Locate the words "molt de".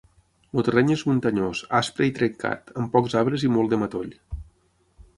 3.59-3.83